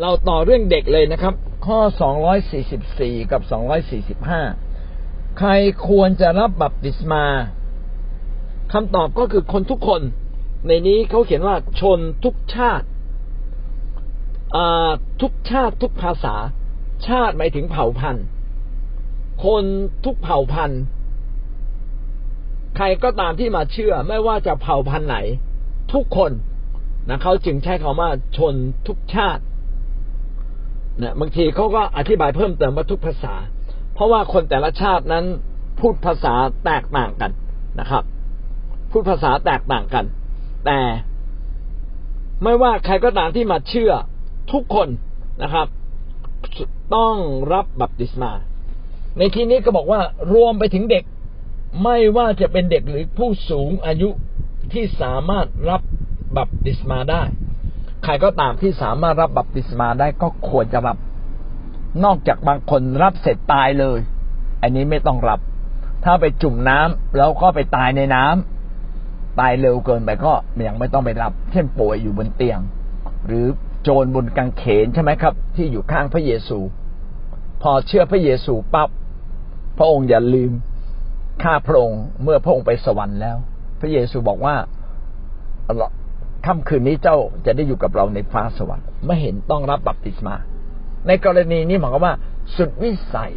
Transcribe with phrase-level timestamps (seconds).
[0.00, 1.34] เราต่อเรื่องเด็กเลยนะครับ
[1.66, 1.78] ข้อ
[2.54, 3.42] 244 กับ
[4.20, 5.50] 245 ใคร
[5.88, 7.24] ควรจะรับบัพติศมา
[8.72, 10.02] คำตอบก็คือคนทุกคน
[10.66, 12.86] ในนี้เขาเขียนว่าชนทุกชาติ
[15.20, 16.34] ทุกชาติทุกภาษา
[17.06, 18.24] ชาติหมายถึงเผ่าพันธุ์
[19.44, 19.64] คน
[20.04, 20.82] ทุกเผ่าพันธุ์
[22.76, 25.18] ใครก็ตามที่มาเชื่อไม่ว่าจะเผ่าพันธุ์ไหน
[25.92, 26.32] ทุกคน
[27.08, 28.54] นะเขาจึงใช้คำว่าชน
[28.88, 29.42] ทุกชาติ
[31.00, 33.34] นะบางทีเขาก็อธิบายเพิ่มเติมว่าทุกภาษา
[33.94, 35.24] เพราะว่าคนแต่ละชาตินั้น
[35.80, 37.30] พูดภาษาแตกต่างกัน
[37.80, 38.04] นะครับ
[38.90, 40.04] พูดภาษาแตกต่างกัน
[40.66, 40.78] แต่
[42.42, 43.92] ไม่ว่าใครก็ตามที่มาเชื่อ
[44.52, 44.88] ทุกคน
[45.42, 45.66] นะครับ
[46.96, 47.16] ต้อง
[47.52, 48.32] รับบัพติศมา
[49.18, 50.00] ในที่นี้ก็บอกว่า
[50.32, 51.04] รวมไปถึงเด็ก
[51.82, 54.10] ไม่ว่าจะเป็นเด็กหรือผู้สูงอายุ
[54.72, 55.82] ที่สามารถรับ
[56.36, 57.22] บัพติศมาได้
[58.04, 60.96] ใครก็ตามที่สามารถรับบัพติศมาได้ก็ควรจะรับ
[62.04, 63.98] นอกจากบางคนรับเสร็จตายเลย
[64.62, 65.40] อันนี้ไม่ต้องรับ
[66.04, 70.32] ถ้าไปจุ่มน้ำแล้วก็ไปตายในน้ำตายเร็วเกินไปก็
[70.66, 72.58] ยังไม่ต้องไปรับ เช่นป่วยอยู่บนเตียง
[73.26, 73.46] หรือ
[73.82, 76.58] โจรบนกางเขนใช่ไหมครับ ที่อยู่ข้างพระเยซู
[77.62, 78.88] พอเชื่อพระเยซูปับ๊บ
[79.78, 80.52] พระองค์อย่าลืม
[81.42, 83.36] ข้าพระองค์เมื่อพระองค์ไปสวรรค์แล้ว
[83.80, 84.54] พระเยซูบอกว่า
[86.46, 90.34] ค่ำคืนนี้เจ้าจะได้อยู่กับเราในฟ้าสวรรค์ไม่เห็นต้องรับบัพติศมา
[91.06, 92.14] ในกรณีนี้หมายความว่า
[92.56, 93.32] สุดวิสัย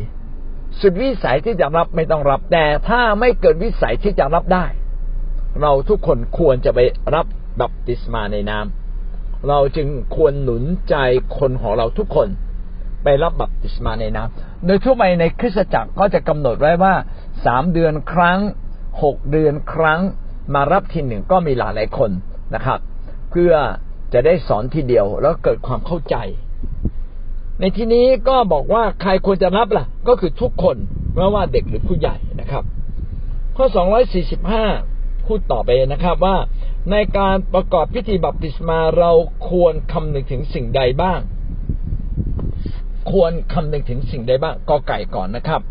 [0.82, 4.66] สุดวิสัยที่จะรับไม่ต้องรับ แต่ถ้าไม่เกิดวิสัยที่จะรับได้
[5.62, 6.80] เราทุกคนควรจะไป
[7.16, 7.26] รับ
[7.62, 10.96] บัพติศมาในน้ำเราจึงควรหนุนใจ
[11.38, 12.28] คนของเราทุกคน
[13.04, 16.94] ไปรับบัพติศมาในน้ำโดยทั่วไปในคริสตจักรก็จะกำหนดไว้ว่า
[17.46, 18.40] สามเดือนครั้ง
[19.04, 20.00] หกเดือนครั้ง
[20.56, 22.12] มารับทีหนึ่งก็มีหลายหลายคน
[22.56, 22.80] นะครับ
[23.36, 23.56] พื่อ
[24.14, 26.16] จะได้สอนทีเดียวแล้วเกิดความเข้าใจ
[27.60, 30.78] ในที่นี้ก็บอกว่าใครควรจะรับล่ะ ก็คือทุกคน
[31.16, 32.64] ไม่ว่าเด็กหรือผู้ใหญ่นะครับ
[33.58, 33.66] ข้อ
[34.46, 36.38] 245พูดต่อไปนะครับว่า
[36.92, 39.12] ในการประกอบพิธีบัพติศมาเรา
[39.50, 41.20] ควรคำนึงถึงสิ่งใดบ้าง
[43.12, 45.62] ควรคำนึงถึงสิ่งใดบ้างกอไก่ก่อนนะครับ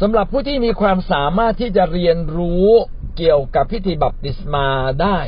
[0.00, 2.68] สำหรับผู้ที่มีความสามารถที่จะเรียนรู้
[3.16, 4.66] เกี่ยวกับพิธีบัพติศมา
[5.02, 5.18] ได้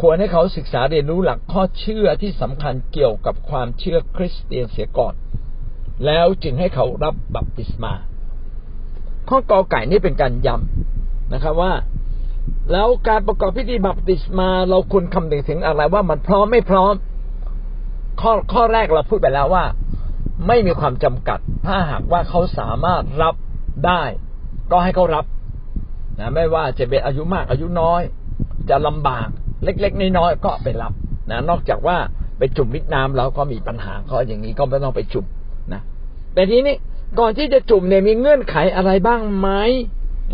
[0.00, 5.14] ควรให้เขาศึกษาเรียนรู้หลักข้อเชื่อที่สำคัญเกี่ยวกับความเชื่อคริสเตียนเสียก่อน
[6.06, 7.92] แล้วจึงให้เขารับบัพติศมา
[9.28, 11.72] ข้อกอไก่นี่เป็นการย้ำนะครับว่า
[12.72, 16.94] แล้วการประกอบพิธีบัพติศมาเราควรคำนึงถึงอะไรว่ามันพร้อมไม่พร้อม
[18.20, 19.64] ข้อข้อแรกเราพูดไปแล้วว่า
[20.46, 23.34] ไม่มีความจำกัด ถ้าหากว่าเขาสามารถรับ
[23.86, 24.02] ได้
[24.70, 25.24] ก็ให้เขารับ
[26.18, 28.02] นะไม่ว่าจะเป็นอายุมากอายุน้อย
[28.70, 29.28] จะลำบาก
[29.64, 30.92] เล็ก ๆน้อยๆก็ไปรับ
[31.30, 31.96] นะนอกจากว่า
[32.38, 35.26] ไปจุ่มมิดน้ำแล้วก็มีปัญหาก็อย่างนี้ก็ไม่ต้องไปจุ่ม
[35.72, 35.80] นะ
[36.34, 36.76] แต่ทีนี้
[37.18, 39.48] ก่อนที่จะจุ่มเนี่ยมีเงื่อนไขอะไรบ้างไหม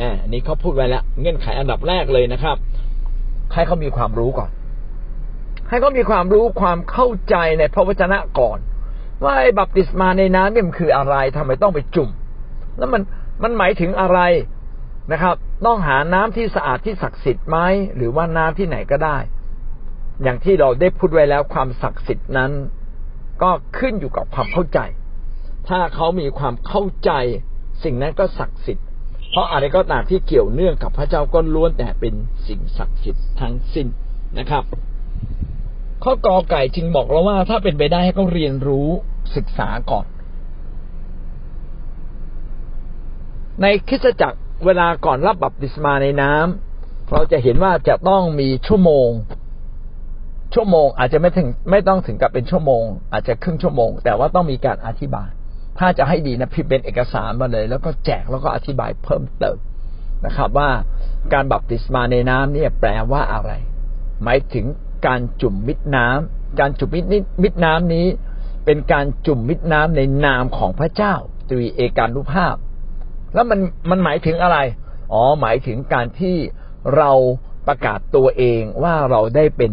[0.00, 2.56] อ่านี่เขาพูดไว้แล้วเงื่อนไขอันดับแรกเลยนะครับ
[3.52, 4.50] ให้เขามีความรู้ก่อน
[5.68, 8.58] ให้เขามีความรู้ความเข้าใจในพระวจนะก่อน
[9.24, 12.08] ว่าไอ้บัพติศมาในน้ำเนี่ยมันคืออะไรทำไมต้องไปจุ่ม
[12.78, 13.02] แล้วมัน
[13.42, 14.18] มันหมายถึงอะไร
[15.12, 15.34] นะครับ
[15.66, 17.58] ต้องหาน้ำที่สะอาดที่ศักดิ์สิทธิ์ไหม
[17.96, 19.18] หรือว่าน้ำที่ไหนก็ได้
[20.22, 22.52] อย่างที่เราได้พูดไว้แล้วความศักดิ์สิทธิ์นั้น
[23.42, 24.80] ก็ขึ้นอยู่กับความเข้าใจ
[25.68, 27.10] ถ้าเขามีความเข้าใจ
[27.84, 28.86] สิ่งนั้นก็ศักดิ์สิทธิ์
[29.30, 32.14] เพราะอะไรก็ตามที่เกี่ยวเนื่องกับพระเจ้าก็ล้วนแต่เป็น
[32.46, 33.86] สิ่งศักดิ์สิทธิ์ทั้งสิ้น
[34.38, 34.64] นะครับ
[36.04, 38.88] ข้อกอไก่จึงบอกเราว่า ถ้าเป็นไปได้ให้เขาเรียนรู้
[39.36, 40.06] ศึกษาก่อน
[43.62, 49.10] ในคริสตจักร เวลาก่อนรับบัพติศมาในน้ำเราจะเห็นว่าจะต้องมีชั่วโมง
[50.54, 55.28] ชั่วโมงอาจจะไม่ถึงไม่ต้องถึงกับเป็นชั่วโมง อาจจะครึ่งชั่วโมง แต่ว่าต้องมีการอธิบาย
[55.78, 59.58] ถ้าจะให้ดีนะพิมพ์เป็นเอกสารมาเลย แล้วก็แจกแล้วก็อธิบายเพิ่มเติม
[60.26, 60.70] นะครับ ว่า
[61.32, 63.52] การบัพติศมาในน้ำเนี่ยแปลว่าอะไร
[64.24, 64.66] หมายถึง
[65.06, 67.04] การจุ่มมิดน้ำการจุ่มมิด
[67.42, 68.06] มิดน้ำนี้
[68.64, 71.14] เป็นการจุ่มมิดน้ำในนามของพระเจ้า
[71.48, 72.54] ตรีเอกานุภาพ
[73.34, 73.60] แล้วมัน
[73.90, 74.58] มันหมายถึงอะไร
[75.12, 76.36] อ๋อ หมายถึงการที่
[76.96, 77.10] เรา
[77.66, 79.72] ประกาศตัวเองว่าเราได้เป็น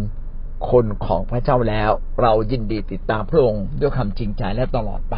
[0.71, 1.91] คนของพระเจ้าแล้ว
[2.21, 5.17] เรายินดีติดตามพระองค์ด้วยคำจริงใจและตลอดไป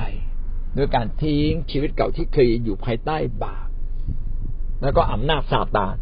[0.77, 3.67] ด้วยการทิ้งชีวิตเก่าที่เคยอยู่ภายใต้บาป
[4.81, 5.95] แล้วก็อำนาจซาตาน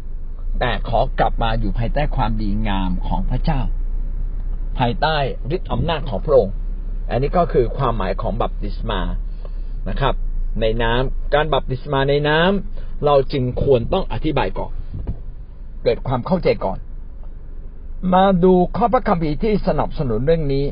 [0.60, 3.60] แต่ขอกลับมาอยู่ภายใต้ความดีงามของพระเจ้า
[4.78, 5.16] ภายใต้
[5.54, 6.54] ฤทธิอำนาจของพระองค์
[7.10, 9.00] อันนี้ก็คือความหมายของบัพติศมา
[9.88, 10.14] นะครับ
[10.60, 14.72] ในน้ำการบัพติศมาในน้ำเราจึงควรต้องอธิบายก่อน
[15.82, 16.78] เกิดความเข้าใจก่อน
[18.14, 20.64] มาดูข้อพระคัมภีร์ที่สนับสนุนเรื่องนี้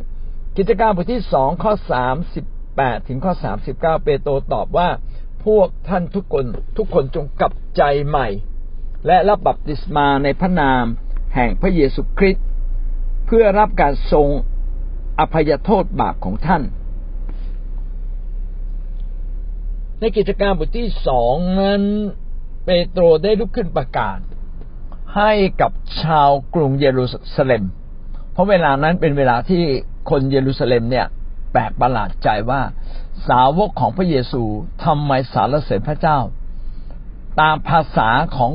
[0.56, 2.44] กิจการบทที่สองข้อสามสิบ
[2.76, 4.88] แปดถึงข้อสามสิบเก้าเปโตรตอบว่า
[5.44, 6.44] พวกท่านทุกคน
[6.76, 8.28] ทุกคนจงกลับใจใหม่
[9.06, 10.84] และรับบัพติศมาในพระนาม
[11.34, 12.44] แห่งพระเยซูคริสต์
[13.26, 14.28] เพื่อรับการทรง
[15.18, 16.62] อภัยโทษบาปของท่าน
[20.04, 21.82] ในกิจการบทที่สองนั้น
[22.64, 24.18] เปโตรได้ลุกขึ้นประกาศ
[25.16, 25.72] ให้กับ
[26.02, 27.62] ชาวกรุงเยรูซาเล็ม
[28.32, 29.62] เพราะเวลานั้นเป็นเวลาที่
[30.10, 31.06] คนเยรูซาเล็มเนี่ย
[31.52, 32.60] แปลกประหลาดใจว่า
[33.28, 34.42] สาวกของพระเยซู
[34.84, 36.18] ทำไมสารเสด็จพระเจ้า
[37.40, 38.52] ตามภาษาของ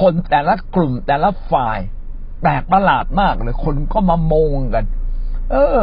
[0.00, 1.78] คนแต่ละกลุ่มแต่ละฝ่าย
[2.40, 4.84] แปลกประหลาดมากเลยคนก็มามงกัน
[5.50, 5.78] เออ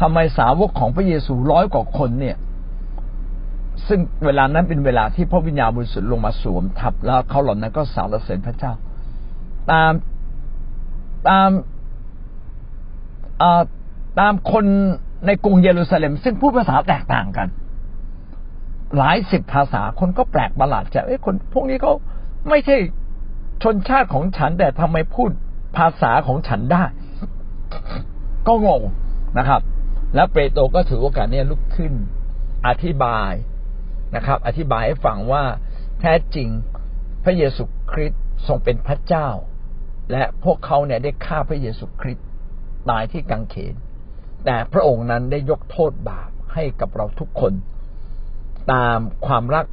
[0.00, 2.38] ทำไมสาวกของพระเยซูร้อยกว่าคนเนี่ย
[3.90, 8.72] ซึ่งเวลานั้นเป็นเวลาที่พระวิญญาณบริสุทธิ์ลงมาสวมทับแล้วเขาเหล่านั้นก็สารเสด็จพระเจ้า
[9.70, 9.92] ตาม
[11.28, 11.50] ตาม
[14.20, 14.64] ตามคน
[15.26, 17.48] ในกรุงเยรูซาเล็ม ซึ่งพูดภาษาแตกต่างกัน
[18.98, 21.92] หลายสิบภาษาคนก็แปลกประหลาดใจเอ้คนพวกนี้เขา
[22.48, 22.76] ไม่ใช่
[23.62, 25.30] ชนชาติของฉันแต่ทำไมพูด
[25.76, 26.84] ภาษาของฉันได้
[28.46, 28.82] ก็งง
[29.38, 29.60] นะครับ
[30.14, 31.92] แล้วเปโตรก็ถือโอกาสนี้ลุกขึ้น
[32.66, 33.32] อธิบาย
[34.16, 35.44] นะครับ อธิบายให้ฟังว่า
[36.00, 36.48] แท้จริง
[37.24, 39.28] พระเยซูคริสต์ทรงเป็นพระเจ้า
[40.12, 42.26] และพวกเขาเนี่ยได้ฆ่าพระเยซูคริสต์
[42.90, 43.74] ตายที่กังเขน
[44.44, 47.52] แต่พระองค์นั้นได้ยกโทษบาปให้กับเราทุกคน
[48.72, 49.66] ตามความรัก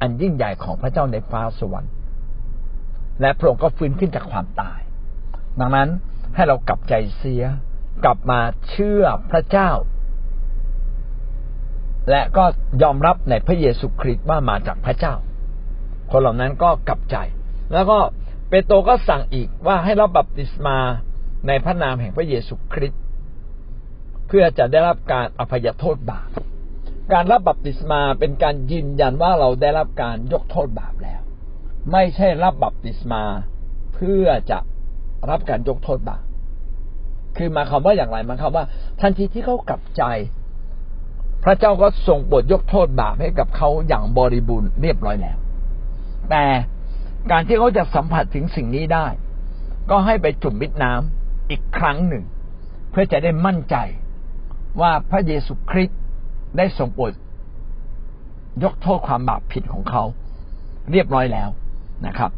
[0.00, 1.92] อันยิ่งใหญ่ของพระเจ้าในฟ้าสวรรค์
[3.20, 4.80] และพระองค์ก็ฟื้นขึ้นจากความตาย
[5.60, 5.88] ดังนั้น
[6.34, 7.44] ให้เรากลับใจเสีย
[8.04, 8.40] กลับมา
[8.70, 9.70] เชื่อพระเจ้า
[12.10, 12.44] และก็
[12.82, 15.14] ยอมรับในพระเยซูคริสต์ว่ามาจากพระเจ้า
[16.10, 17.16] คนเหล่านั้นก็กลับใจ
[17.72, 17.98] แล้วก็
[18.48, 20.76] เปโตรก็สั่งอีกว่าให้ราบัพติศมา
[21.46, 23.00] ในพระนามแห่งพระเยซูคริสต์
[24.26, 26.28] เพื่อจะได้รับการอภัยโทษบาป
[27.12, 31.20] การรับบัพติศมาเป็นการยืนยันว่าเราได้รับการยกโทษบาปแล้ว
[31.92, 33.22] ไม่ใช่รับบัพติศมา
[33.94, 34.58] เพื่อจะ
[35.30, 36.22] รับการยกโทษบาป
[37.36, 38.64] คือมาคำว่าอย่างไรมาคำว่า
[39.00, 40.02] ทันทีที่เขากลับใจ
[41.44, 45.38] พระเจ้าก็ทรงบทยกโทษบาปให้กับเขาอย่างบริบูรณ์เรียบร้อยแล้ว
[46.30, 46.44] แต่
[47.30, 49.06] การที่เขาจะสัมผัสถึงสิ่งนี้ได้
[49.90, 52.24] ก็ให้ไปจุ่มมิดน้ำอีกครั้งหนึ่ง
[52.90, 53.76] เพื่อจะได้มั่นใจ
[54.80, 56.00] ว่าพระเยซูคริสต์
[56.56, 57.12] ได้ทรงโปรด
[58.62, 60.02] ยกโทษความบาปผิดของเขา
[60.90, 61.48] เรียบร้อยแล้ว
[62.06, 62.30] นะครับ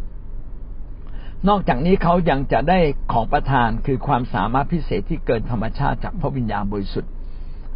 [1.48, 2.78] นอกจากนี้เขายังจะได้
[3.12, 7.12] ของประทานคือความสามารถพิเศษที่เกินธรรมชาติจากพระวิญญาณบริสุทธิ์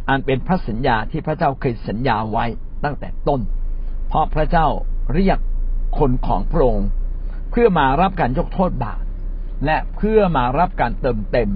[0.09, 2.45] อันเป็นพระสัญญาที่พระเจ้าเคยสัญญาไว้
[2.83, 3.41] ตั้งแต่ต้น
[4.07, 4.67] เพราะพระเจ้า
[5.13, 5.39] เรียก
[5.99, 6.87] คนของพระองค์
[7.51, 8.99] เพื่อมารับการยกโทษบาป
[9.65, 11.49] และเพื่อมารับการเติมเต็ม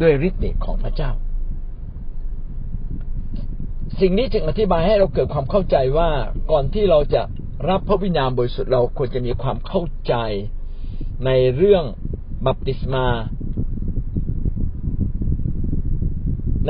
[0.00, 1.10] ด้วยฤทธิ์เดชของพระเจ้า
[4.00, 6.10] สิ่งนี้จึงอธิบายให้เราเกิดความเข้าใจว่า
[6.50, 7.22] ก่อนที่เราจะ
[7.68, 10.14] รับพระวิญญาณบริสุทธิ์เราควรจะมีความเข้าใจ
[11.26, 11.84] ในเรื่อง
[12.46, 13.06] บัพติศมา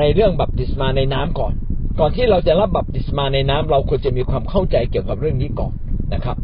[0.01, 1.53] ในเรื่องบัพติศมาในน้ำก่อน
[1.99, 5.73] ก่อนที่เราจะรับบัพติศมาในน้ำเราควรจะมีความเข้าใจเกี่ยวกับเรื่องนี้ก่อน
[6.13, 6.37] นะครับ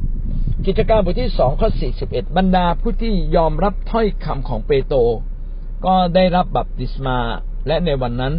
[0.65, 4.99] กิจการบทที่สองข้อสี่สิบเอ็ดบรรดาผู้ที่ยอมรับถ้อยคำของเปโตร
[5.85, 7.17] ก็ได้รับบัพติศมา
[7.67, 8.33] และในวันนั้น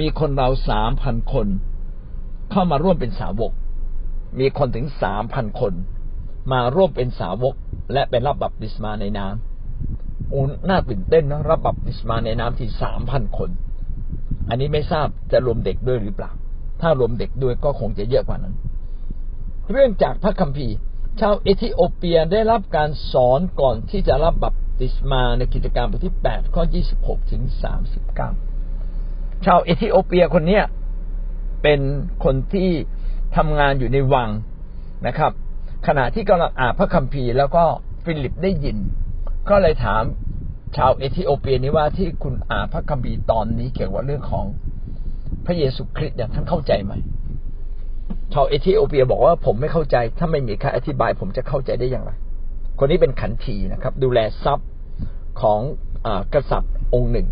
[0.00, 1.46] มีคนเราสามพันคน
[2.50, 3.52] เข้ามาร่วมเป็นสาวก
[4.38, 5.72] มีคนถึงสามพันคน
[6.52, 7.54] มาร่วมเป็นสาวก
[7.92, 13.50] และเป็นรับบัพติศมาในน้ำโอ้น่าตื่นเต้นนะรับบัพติศมาในน้ำที่สามพันคน
[14.48, 16.30] อันนี้ไม่ทราบจะรวมเด็กด้วยหรือเปล่า
[16.80, 18.54] ถ้ารวมเด็กด้วยก็คงจะเยอะกว่านั้น
[19.70, 20.76] เรื่องจากพระคัมภีร์
[21.20, 28.30] ชาวเอธิโอเปียได้รับการสอนก่อนที่จะรับบัพติศมาในกิจการบทที่แปดข้อยี่สิบหกถึงสามสิบเก้า
[29.44, 30.64] ชาวเอธิโอเปียคนเนี้ย
[31.62, 31.80] เป็น
[32.24, 32.70] คนที่
[33.36, 34.30] ทำงานอยู่ในวัง
[35.06, 35.32] นะครับ
[35.86, 37.64] ขณะที่กำลังอ่านพระคัมภีร์ แล้วก็
[38.04, 38.76] ฟิลิปได้ยิน
[39.50, 40.02] ก็เลยถาม
[40.76, 44.44] ชาวเอธิโอเปียนี้ว่าที่คุณอ่านพระคัมภีร์ตอนนี้เกี่ยวกับเรื่องของ
[45.46, 46.92] พระเยซูคริสต์เนี่ยท่านเข้าใจไหม
[48.32, 52.10] ชาวเอธิโอเปียบอกว่าผมไม่เข้าใจ ถ้าไม่มีใครอธิบาย ผมจะเข้าใจได้อย่างไร
[52.78, 54.68] คนนี้เป็นขันทีนะครับ ดูแลทรัพย์
[55.40, 55.60] ของ
[56.06, 57.28] อกษัตริย์องค์หนึ่ง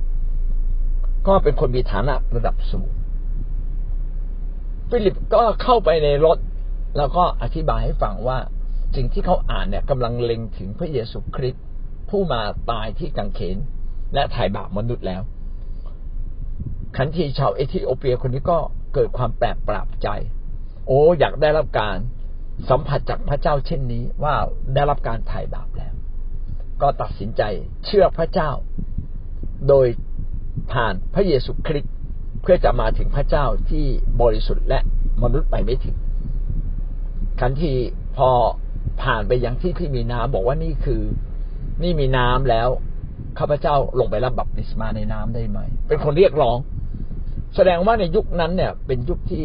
[1.26, 2.88] ก็เป็นคนมีฐานะระดับสูง
[4.88, 6.38] ฟิลิปก็เข้าไปในรถ
[6.96, 8.38] แล้วก็อธิบายให้ฟังว่า
[8.96, 11.64] สิ่งที่เขาอ่านเนี่ยกำลังเล็งถึงพระเยซูคริสต์
[12.10, 12.40] ผู้มา
[12.70, 13.56] ตายที่กังเขน
[14.14, 15.22] และถ่ายบาปมนุษย์แล้ว
[16.96, 18.58] ขันทีชาวเอธิโอเปียคนนี้ก็
[18.94, 20.08] เกิดความแปลกปราบใจ
[20.86, 21.96] โอ้อยากได้รับการ
[22.70, 24.34] สัมผัสจากพระเจ้าเช่นนี้ว่า
[24.74, 25.92] ได้รับการไถ่บาปแล้ว
[26.82, 27.42] ก็ตัดสินใจ
[27.86, 28.50] เชื่อพระเจ้า
[29.68, 29.86] โดย
[30.72, 31.94] ผ่านพระเยซูคริสต์
[32.42, 33.86] เพื่อจะมาถึงพระเจ้าที่
[34.22, 34.80] บริสุทธิ์และ
[35.22, 35.96] มนุษย์ไปไม่ถึง
[37.40, 37.72] ขันที
[38.16, 38.30] พอ
[39.02, 41.02] ผ่านไปยังที่ที่มีน้ำบอกว่านี่คือ
[41.82, 42.68] นี่มีน้ำแล้ว
[43.38, 45.58] ข้าพเจ้าลงไปรับบัพติศมาในน้ำได้ไหม
[45.88, 46.56] เป็นคนเรียกร้อง
[47.54, 49.44] แสดงว่าในยุคนั้นเนี่ย เป็นยุคที่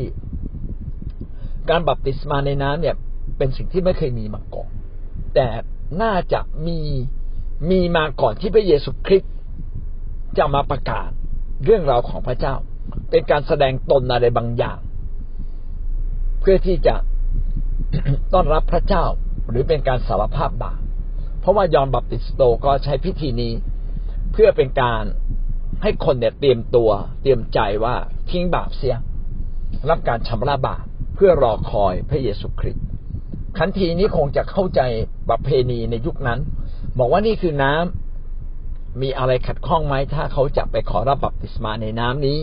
[1.70, 2.96] การบัพติศมาในน้ำเนี่ย
[3.38, 4.70] เป็นสิ่งที่ไม่เคยมีมาก่อน
[5.36, 5.48] แต่
[6.02, 6.80] น่าจะมี
[7.72, 9.34] มีมาก่อนที่พระเยซูคริสต์
[10.38, 11.10] จะมาประกาศ
[11.64, 12.56] เรื่องราวของพระเจ้า
[13.10, 14.80] เป็นการแสดงตนอะไรบางอย่าง
[16.40, 16.96] เพื่อที่จะ
[18.34, 19.06] ต้อนรับพระเจ้า
[19.50, 20.80] หรือเป็นการสารภาพบาป
[21.46, 23.54] เพราะว่ายอนบัพติสโตก็ใช้พิธีนี้
[24.32, 25.04] เพื่อเป็นการ
[25.82, 26.90] ให้คนเนี่ยเตรียมตัว
[27.22, 27.96] เตรียมใจว่า
[28.30, 28.96] ทิ้งบาปเสีย
[29.90, 30.84] รับการชำระบาป
[31.16, 32.86] เพื่อรอคอยพระเยซูคริสต์
[33.58, 34.82] ขันทีนี้คงจะเข้าใจ
[35.30, 36.40] ประเพณีในยุคนั้น
[37.00, 42.40] บอกว่านี่คือน้ำมีอะไรขัดข้องไหมถ้าเขาจะไปขอรับบัพติศมาในน้ำนี้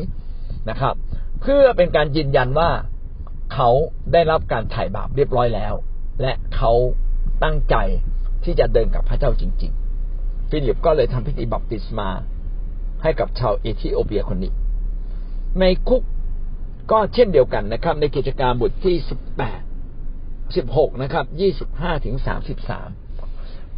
[0.71, 0.94] นะครับ
[1.40, 2.71] เพื่อเป็นการยืนยันว่า
[3.54, 3.71] เขา
[4.12, 5.75] ได้รับการไถ่บาปเรียบร้อยแล้ว
[6.21, 6.73] และเขา
[7.44, 7.76] ตั้งใจ
[8.44, 9.72] ที่จะเดินกับพระเจ้าจริง
[10.11, 12.08] ๆ ฟิลิปก็เลยทำพิธีบัพติศมา
[13.02, 14.52] ให้กับชาวเอธิโอเปียคนนี้
[15.61, 16.02] ในคุก
[16.90, 19.61] ก็เช่นเดียวกันนะครับ ในกิจการบทที่สิบแปด
[20.56, 22.88] สิบหกนะครับยี่สิบห้าถึงสามสิบสาม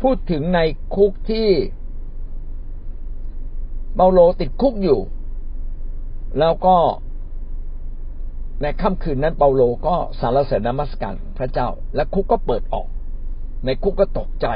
[0.03, 0.61] พูดถึงใน
[0.95, 1.49] คุกที่
[3.95, 5.01] เปาโลติดคุกอยู่
[6.39, 6.77] แล้วก็
[8.63, 12.87] ในค่ำคืนนั้นเปาโลก็สารเสด็จนมัสการพระเจ้า และคุกก็เปิดออก
[13.65, 14.47] ในคุกก็ตกใจ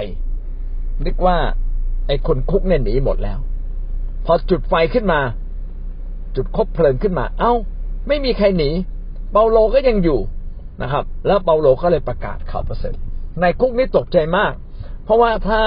[1.07, 1.37] นึกว่า
[2.07, 3.38] ไอ้คนคุกเนี่ยหนีหมดแล้ว
[4.27, 5.21] พอจุดไฟขึ้นมา
[6.37, 7.53] จุดคบเพลิงขึ้นมา เอา้า
[8.09, 8.71] ไม่มีใครหนี
[9.33, 10.21] เปาโลก็ยังอยู่
[10.83, 12.97] นะครับ แล้วเปาโลก็เลยประกาศข่าวประเสริฐ
[13.41, 14.53] ในคุกนี่ตกใจมาก
[15.05, 15.61] เพราะว่าถ้า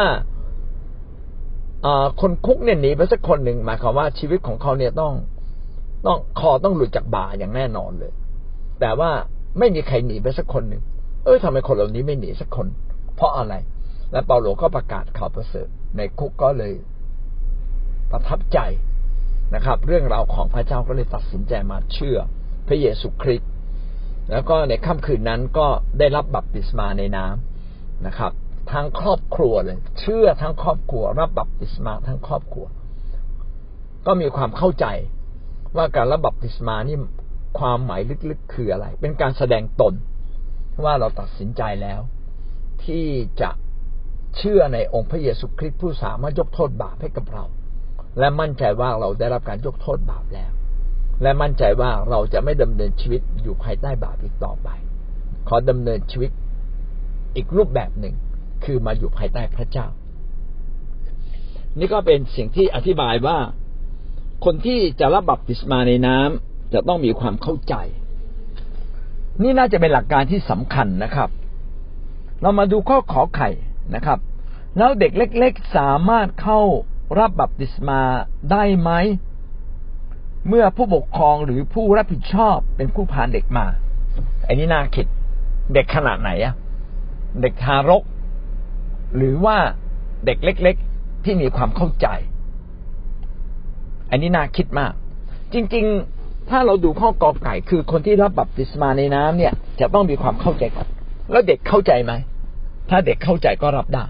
[2.22, 5.14] คนคุกเนี่ยหนีไปสักคนหนึ่งหมายความว่าชีวิตของเขาเนี่ยต้อง
[6.08, 8.12] ต้องคอต้องหลุดจากบ่าอย่างแน่นอนเลย
[8.80, 9.12] แต่ว่า
[9.60, 10.82] ไม่มีใครหนีไปสักคนหนึ่ง
[11.26, 12.68] เออทำไมคนเหล่านี้ไม่หนีสักคน
[13.22, 13.56] เพราะอะไร
[14.12, 16.74] และเปาโลก็ประกาศข่าวประเสริฐ ในคุกก็เลย
[18.12, 18.60] ประทับใจ
[19.56, 22.18] นะครับ เรื่องราวของพระเจ้าก็เลยตัดสินใจมาเชื่อ
[22.68, 23.52] พระเยซูคริสต์
[24.32, 25.68] แล้วก็ในค่ำคืนนั้นก็
[26.00, 28.32] ได้รับบัพติศมาในน้ำนะครับ
[28.72, 32.66] ทั้งครอบครัวเลย เชื่อทั้งครอบครัว รับบัพติศมาทั้งครอบครัว
[34.06, 34.86] ก็มีความเข้าใจ
[35.76, 36.98] ว่าการรับบัพติศมานี่
[37.60, 39.94] ความหมายลึกๆคืออะไร เป็นการแสดงตน
[40.84, 42.02] ว่าเราตัดสินใจแล้ว
[42.86, 43.06] ที่
[43.42, 43.50] จะ
[44.38, 47.44] เชื่อในองค์พระเยซูคริสต์ผู้สามารถยกโทษบาปให้กับเรา
[48.20, 50.52] และมั่นใจว่าเราได้รับการยกโทษบาปแล้ว
[51.22, 54.70] และมั่นใจว่าเราจะไม่ดำเนินชีวิตอยู่ภายใต้บาปอีกต่อไป
[55.48, 56.32] ขอดำเนินชีวิต
[57.36, 58.16] อีกรูปแบบหนึ่ง
[58.64, 59.88] คือมาอยู่ภายใต้พระเจ้า
[61.80, 63.38] นี่ก็เป็นสิ่งที่อธิบายว่า
[64.46, 67.76] คนที่จะรับบัพติศมาในน้ำจะต้องมีความเข้าใจ
[69.42, 71.30] นี่น่าจะเป็นหลักการที่สำคัญนะครับ
[72.42, 73.50] เรามาดูข้อขอไข่
[73.96, 74.20] นะครับ
[74.78, 76.60] แล้วเด็กเล็ก ๆ สามารถเข้า
[77.20, 78.00] รับบัพติศมา
[78.52, 78.92] ได้ไหม
[80.48, 83.66] เมื่อผู้ปกครองหรือผู้รับผิดชอบเป็นผู้พาเด็กมา
[84.48, 85.06] อันนี้น่าคิด
[85.74, 86.54] เด็กขนาดไหนอะ
[87.42, 88.04] เด็กทารก
[89.16, 89.58] หรือว่า
[90.26, 92.08] เด็กเล็ก ๆ ที่มีความเข้าใจ
[94.10, 94.94] อันนี้น่าคิดมาก
[95.54, 95.86] จริง
[96.18, 100.88] ๆ ถ้าเราดูข้อกอไก่ คือคนที่รับบัพติศมาในน้ำเนี่ย จะต้องมีความเข้าใจก่อน
[101.32, 102.14] แล้วเด็กเข้าใจไหม
[102.92, 104.06] ถ้าเด็กเข้าใจก็รับได้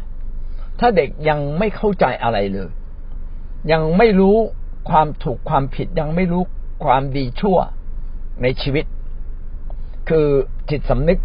[0.80, 2.70] ถ้าเด็กยังไม่เข้าใจอะไรเลย
[3.72, 4.38] ยังไม่รู้
[4.90, 6.42] ความถูกความผิดยังไม่รู้
[6.86, 7.58] ความดีชั่ว
[8.42, 8.86] ในชีวิต
[10.10, 10.28] คือ
[10.70, 11.20] จิตสำนึก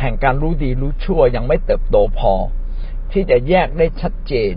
[0.00, 2.32] แห่งการรู้ดีรู้ชั่วยังไม่เติบโตพอ
[3.12, 4.54] ที่จะแยกได้ชัดเจน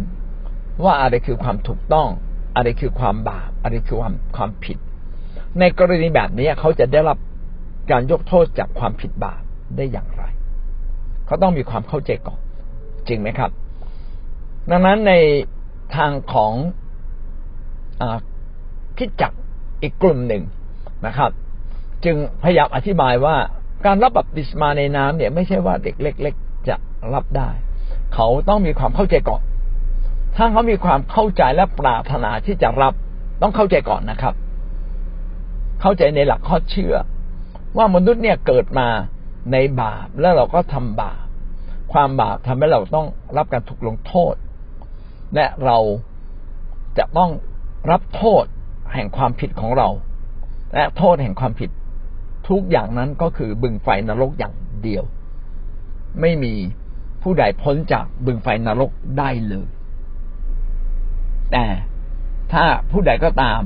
[0.84, 2.10] ว่าอะไรคือความถูกต้อง
[2.56, 4.78] อะไรคือความบาปอะไรคือความความผิด
[5.60, 7.18] ในกรณีแบบนี้เขาจะได้รับ
[7.92, 9.42] การยกโทษจากความผิดบาป
[9.75, 10.24] ได้อย่างไร
[11.25, 12.39] เขาต้องมีความเข้าใจก่อน
[13.08, 13.51] จริงไหมครับ
[14.72, 15.13] ดังนั้นใน
[15.96, 16.53] ทางของ
[18.01, 18.03] อ
[18.98, 19.32] คิดจัก
[19.82, 20.44] อีกกลุ่มหนึ่ง
[21.05, 21.32] นะครับ
[22.05, 23.36] จึงพยายามอธิบายว่า
[23.86, 26.75] การรับบัพติศมาในน้ำเนี่ย ไม่ใช่ว่าเด็กเล็ก ๆ จะ
[27.13, 27.50] รับได้
[28.13, 29.41] เขาต้องมีความเข้าใจก่อน
[30.38, 32.94] ถ้าเขามีความเข้าใจและปรารถนาที่จะรับ
[33.41, 34.34] ต้องเข้าใจก่อนนะครับ
[35.82, 36.96] เข้าใจในหลักข้อเชื่อ
[37.77, 38.88] ว่ามนุษย์เนี่ยเกิดมา
[39.52, 41.25] ในบาปแล้วเราก็ทำบาป
[41.94, 44.36] ความบาปทำให้เราต้องรับการถูกลงโทษ
[45.36, 45.78] และเรา
[46.98, 47.32] จะต้อง
[47.92, 48.44] รับโทษ
[48.94, 49.90] แห่งความผิดของเรา
[50.74, 51.70] และโทษแห่งความผิด
[52.50, 55.04] ทุกอย่างนั้นก็คือบึงไฟนรกอย่างเดียว
[56.22, 56.54] ไม่มี
[57.22, 59.68] ผู้ใดพ้นจากบึงไฟนรกได้เลย
[61.52, 61.66] แต่
[62.54, 63.62] ถ้าผู้ใดก็ตาม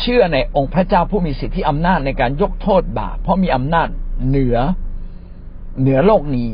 [0.00, 3.88] เชื่อในองค์พระเจ้าผู้มีสิทธิอำนาจในการยกโทษบาปเพราะมีอำนาจ
[4.28, 4.56] เหนือ
[5.80, 6.48] เหนือโลกนี้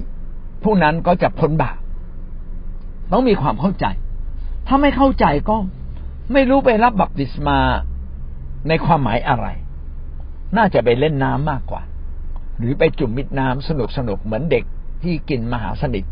[0.64, 1.78] ผู้นั้นก็จะพ้นบาป
[3.12, 3.86] ต้องมีความเข้าใจ
[4.66, 5.56] ถ้าไม่เข้าใจก็
[6.32, 7.58] ไม่รู้ไปรับบัพติศมา
[8.68, 9.46] ในความหมายอะไร
[10.56, 11.82] น่าจะไปเล่นน้ำมากกว่า
[12.58, 14.64] หรือไปจุ่มมิดน้ำสนุกสนุกเหมือนเด็ก
[15.02, 16.04] ที่กินมหาสนิท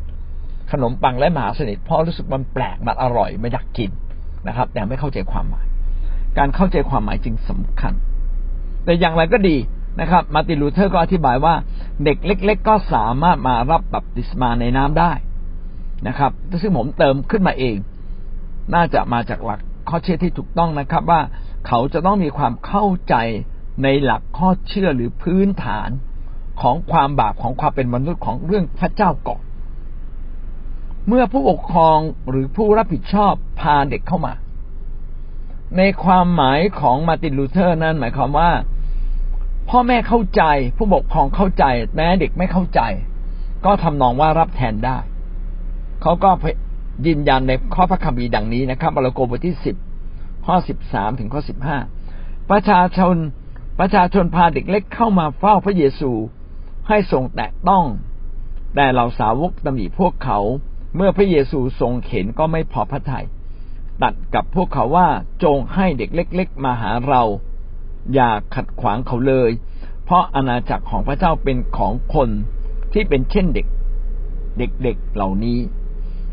[0.73, 3.91] ขนมปังและมหาสนิทเพราะรู้สึกมันแปลกมันอร่อยไม่อยากกิน
[4.49, 5.68] นะครับ แต่ไม่เข้าใจความหมาย
[6.39, 7.93] การเข้าใจความหมายจึงสำคัญ
[8.85, 9.57] แต่อย่างไรก็ดี
[10.01, 11.55] นะครับ มาร์ตินลูเทอร์ก็อธิบายว่า
[12.05, 15.13] เด็กเล็ก ๆ ก็สามารถมารับบัพติศมาในน้ำได้
[16.07, 17.77] นะครับ ซึ่งผมเติมขึ้นมาเอง
[18.75, 21.21] น่าจะมาจากหลักข้อเชื่อที่ถูกต้องนะครับ ว่า
[21.67, 23.15] เขาจะต้องมีความเข้าใจ
[23.83, 25.89] ในหลักข้อเชื่อหรือพื้นฐาน
[26.61, 29.43] ของความบาปของความเป็นมนุษย์ของเรื่องพระเจ้าก่อน
[31.09, 34.33] เมื่อผู้ปกครองหรือผู้รับผิดชอบพาเด็กเข้ามา
[35.77, 38.51] ในความหมายของมาร์ตินลูเทอร์นั้นหมายความว่า
[39.69, 40.43] พ่อแม่เข้าใจ
[40.77, 42.81] ผู้ปกครองเข้าใจ แม้เด็กไม่เข้าใจ
[43.65, 44.99] ก็ทำนองว่ารับแทนได้
[46.03, 46.31] เขาก็
[47.07, 49.77] ยืนยันในข้อพระคัมภีร์ดังนี้นะครับมาระโกบทที่สิบ
[50.47, 51.79] ข้อสิบสามถึงข้อสิบห้า
[52.51, 53.17] ประชาชน
[53.81, 56.11] ประชาชนพาเด็กเล็กเข้ามาเฝ้าพระเยซู
[56.89, 57.85] ให้ทรงแตะต้อง
[58.75, 60.39] แต่เหล่าสาวกตำหนิพวกเขา
[60.97, 63.27] เมื่อพระเยซูทรงเข็นก็ไม่พอพระทยัย
[64.03, 65.09] ตัดกับพวกเขาว่า
[65.45, 67.23] จงให้เด็กเล็ก ๆ มาหาเรา
[68.15, 69.51] อย่าขัดขวางเขาเลย
[70.05, 72.29] เพราะอาณาจักรของพระเจ้าเป็นของคน
[72.93, 73.67] ที่เป็นเช่นเด็ก
[74.59, 75.59] เด็กๆเหล่านี้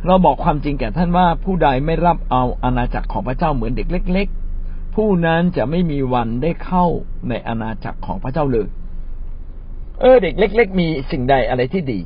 [0.05, 4.27] เราบอกความจริงแก่ท่านว่าผู้ใดไม่รับเอาอาณาจักรของพระเจ้าเหมือนเด็กเล็ก
[4.61, 6.85] ๆ ผู้นั้นจะไม่มีวันได้เข้า
[7.29, 8.67] ในอาณาจักรของพระเจ้าเลย
[9.99, 11.99] เออ เด็กเล็ก ๆ มีสิ่งใดอะไรที่ดี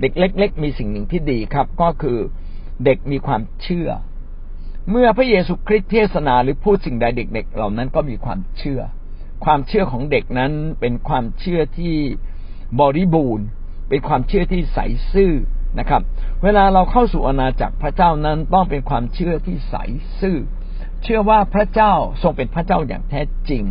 [0.00, 2.18] เด็กเล็ก ๆ มีสิ่งหนึ่งที่ดีครับ ก็คือ
[2.84, 3.88] เด็กมีความเชื่อ
[4.90, 8.80] เมื่อพระเยซูคริสต์เทศนาหรือพูดสิ่งใดเด็กๆเหล่านั้นก็มีความเชื่อ
[9.44, 11.96] ความเชื่อของเด็กนั้นเป็นความเชื่อที่
[12.80, 13.46] บริบูรณ์
[13.88, 14.78] เป็นความเชื่อที่ใส
[15.12, 15.32] ซื่อ
[15.78, 16.02] นะครับ
[16.42, 19.74] เวลาเราเข้าสู่อาณาจักรพระเจ้านั้นต้องเป็นความเชื่อที่ใส
[20.20, 20.38] ซื่อ
[21.02, 23.62] เชื่อว่าพระเจ้าทรงเป็นพระเจ้าอย่างแท้จริง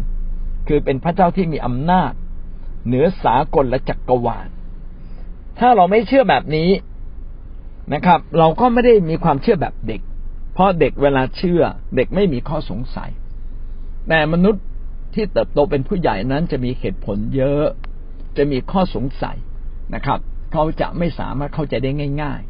[0.67, 2.11] คือเป็นพระเจ้าที่มีอำนาจ
[2.85, 4.47] เหนือสากลและจักรวาล
[5.59, 6.69] ถ้าเราไม่เชื่อแบบนี้
[7.93, 10.01] นะครับ เราก็ไม่ได้มีความเชื่อแบบเด็ก
[10.59, 11.61] ราะเด็กเวลาเชื่อ
[11.95, 13.09] เด็กไม่มีข้อสงสัย
[14.07, 14.63] แต่มนุษย์
[15.13, 17.65] ที่เติบโตเป็นผู้ใหญ่นั้นจะมีเหตุผลเยอะ
[18.37, 19.37] จะมีข้อสงสัย
[19.93, 20.19] นะครับ
[20.51, 21.91] เขาจะไม่สามารถเข้าใจได้
[22.21, 22.49] ง่าย ๆ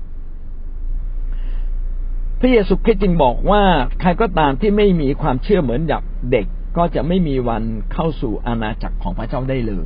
[2.39, 3.63] พระเยซูคริสต์จึงบอกว่า
[4.01, 6.45] ใครก็ตามที่ไม่มีความเชื่อเหมือนกับเด็ก
[6.77, 9.85] ก็จะไม่มีวันเข้าสู่อาณาจักรของพระเจ้าได้เลย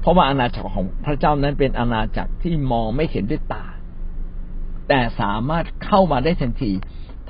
[0.00, 3.66] เพราะว่าอาณาจักรของพระเจ้านั้นเป็นอาณาจักรที่มองไม่เห็นด้วยตา
[4.88, 6.72] แต่สามารถเข้ามาได้ทันที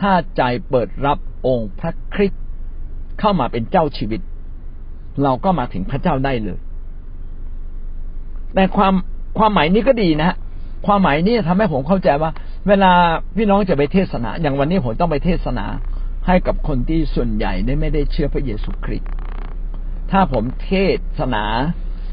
[0.01, 2.43] ถ้าใจเปิดรับองค์พระคริสต์
[3.21, 4.21] เข้ามาเป็นเจ้าชีวิต
[5.23, 6.59] เราก็มาถึงพระเจ้าได้เลย
[8.55, 8.95] แต่ความ
[9.39, 10.31] ความหมายนี้ก็ดีนะ
[10.87, 12.31] ความหมายนี้ทำให้ผมเข้าใจว่า
[12.69, 12.93] เวลา
[13.37, 15.67] พี่น้องจะไปเทศนา อย่างวันนี้ผมต้องไปเทศนา
[16.27, 19.11] ให้กับคนที่ส่วนใหญ่ไม่ได้เชื่อพระเยซูคริสต์
[20.11, 20.73] ถ้าผมเท
[21.19, 21.45] ศนา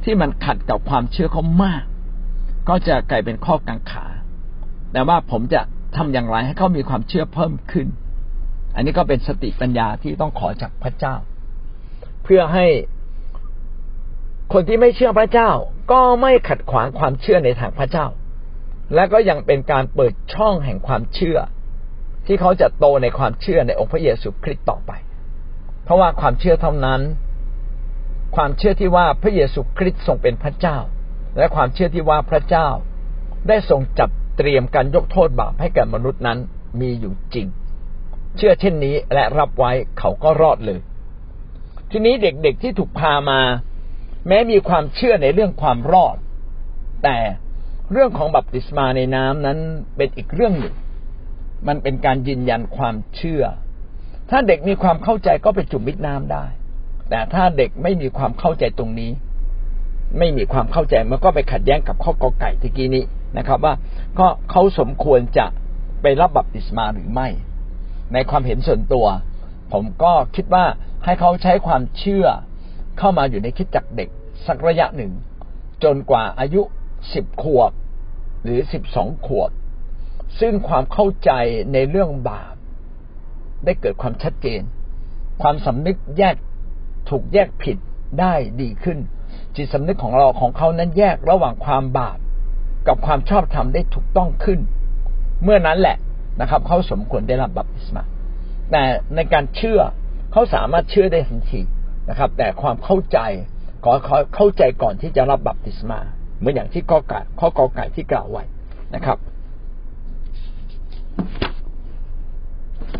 [0.03, 1.83] ที่มันขัดกับความเชื่อเขามาก
[2.69, 4.05] ก็จะกลายเป็นข้อกังขา
[4.91, 5.61] แต่ว่าผมจะ
[5.95, 7.87] ทำอย่างไรให้เขามีความเชื่อเพิ่มขึ้น
[8.75, 11.15] อันนี้ก็เป็นสติปัญญาที่ต้องขอจากพระเจ้า
[12.23, 12.65] เพื่อให้
[14.53, 15.49] คนที่ไม่เชื่อพระเจ้า
[15.91, 18.05] ก็ไม่ขัดขวางความเชื่อในทางพระเจ้า
[18.95, 21.37] และก็ยังเป็นการเปิดช่องแห่งความเชื่อ
[22.27, 24.91] ที่เขาจะโตในความเชื่อในองค์พระเยซูคริสต์ต่อไป
[25.83, 27.01] เพราะว่าความเชื่อเท่านั้น
[28.35, 30.77] ความเชื่อที่ว่าพระเยซูคริสต์ทรงเป็นพระเจ้า
[31.37, 32.67] และความเชื่อที่ว่าพระเจ้า
[33.47, 36.39] ได้ทรงจัด เตรียมการยกโทษบาปให้แก่มนุษย์นั้น
[36.81, 37.47] มีอยู่จริง
[38.37, 40.79] เชื่อเช่นนี้และรับไว้เขาก็รอดเลย
[41.91, 43.41] ทีนี้เด็กๆที่ถูกพามา
[44.27, 46.17] แม้มีความเชื่อในเรื่องความรอด
[47.03, 47.17] แต่
[47.91, 49.59] เรื่องของบัพติศมาในน้ำนั้น
[49.97, 50.75] เป็นอีกเรื่องหนึ่ง
[51.67, 53.43] มันเป็นการยืนยันความเชื่อ
[54.29, 56.45] ถ้าเด็กมีความเข้าใจก็ไปจุ่มมิดน้ำได้
[57.09, 59.11] แต่ถ้าเด็กไม่มีความเข้าใจตรงนี้
[60.17, 63.03] ไม่มีความเข้าใจมันก็ไปขัดแย้งกับข้อกอไก่ตะกี้นี้
[63.37, 63.73] นะครับ ว่า
[64.19, 65.45] ก็เขาสมควรจะ
[66.01, 67.27] ไปรับบัพติศมาหรือไม่
[68.13, 69.07] ในความเห็นส่วนตัว
[69.73, 70.65] ผมก็คิดว่า
[71.05, 72.25] ให้เขาใช้ความเชื่อ
[72.97, 74.09] เข้ามาอยู่ในคิดจักเด็ก
[74.47, 75.11] สักระยะหนึ่ง
[75.83, 76.61] จนกว่าอายุ
[77.13, 77.71] สิบขวบ
[78.43, 79.51] หรือสิบสองขวบ
[80.39, 81.31] ซึ่งความเข้าใจ
[81.73, 82.55] ในเรื่องบาป
[83.65, 84.61] ได้เกิดความชัดเจน
[85.41, 86.35] ความสำนึกแยก
[87.09, 87.77] ถูกแยกผิด
[88.19, 88.97] ได้ดีขึ้น
[89.55, 92.17] จิตสำนึกของเราของเขานั้นแยกระหว่างความบาป
[92.87, 94.59] กับความชอบธรรมได้ถูกต้องขึ้น
[95.43, 95.97] เมื่อนั้นแหละ
[96.41, 98.03] นะครับเขาสมควรได้รับบัพติศมา
[98.71, 98.83] แต่
[99.15, 99.79] ในการเชื่อ
[100.31, 101.61] เขาสามารถเชื่อได้ทันที
[102.09, 103.19] นะครับ แต่ความเข้าใจ
[103.83, 103.93] ขอ
[104.35, 105.99] เข้าใจก่อนที่จะรับบัพติศมา
[106.39, 108.43] เหมือนอย่างที่ข้อไก่ข้อกอไก่ที่กล่าวไว้
[108.95, 109.17] นะครับ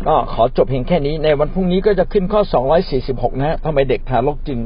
[0.06, 2.42] ก็ขอจบเพียงแค่นี้ ในวันพรุ่งนี้ก็จะขึ้นข้อ
[2.92, 4.58] 246 นะทำไมเด็กทารกจึง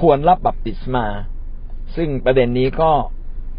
[0.00, 1.06] ควรรับบัพติศมา
[1.96, 2.90] ซึ่งประเด็นนี้ก็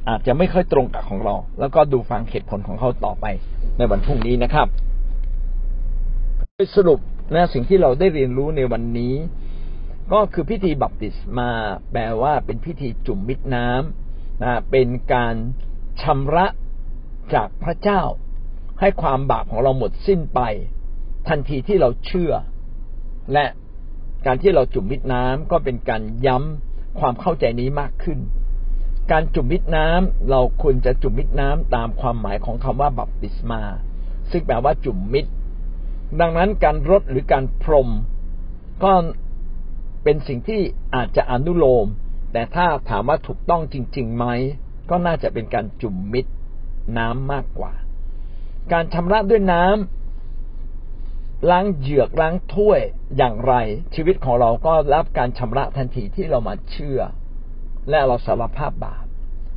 [0.10, 3.26] อาจจะไม่ค่อยตรงกับของเรา แล้วก็ดูฟังเหตุผลของเขาต่อไป
[3.78, 4.68] ในวันพรุ่งนี้นะครับ
[6.76, 7.00] สรุป
[7.36, 9.14] นะสิ่งที่เราได้เรียนรู้ในวันนี้
[10.14, 11.50] ก็คือพิธีบัพติศมา
[11.92, 15.36] แปลว่าเป็นพิธีจุ่มมิดน้ำนะเป็นการ
[16.02, 16.48] ชำระ
[17.34, 18.02] จากพระเจ้า
[18.80, 20.40] ให้ความบาปของเราหมดสิ้นไป
[21.28, 22.34] ทันทีที่เราเชื่อ
[23.34, 23.46] และ
[24.26, 28.20] การที่เราจุ่มมิดน้ำก็เป็นการย้ำความเข้าใจนี้มากขึ้น
[29.12, 33.62] การจุ่มมิดน้ำเราควรจะจุ่มมิดน้ำตามความหมายของคำว่าบัพติศมา
[34.32, 35.26] ซึ่งแปลว่าจุ่มมิด
[36.20, 37.90] ดังนั้นการรดหรือการพรม
[38.84, 38.92] ก็
[40.04, 40.62] เป็นสิ่งที่
[40.96, 41.88] อาจจะอนุโลม
[42.34, 44.26] แต่ถ้าถามว่าถูกต้องจริงๆไหม
[44.90, 46.26] ก็น่าจะเป็นการจุ่มมิด
[46.98, 47.74] น้ำมากกว่า
[48.72, 52.80] การชำระด้วยน้ำล้างเหยือกล้างถ้วย
[53.18, 53.54] อย่างไร
[53.96, 57.00] ชีวิตของเราก็รับการชำระทันทีที่เรามาเชื่อ
[57.90, 59.06] และเราสารภาพบาป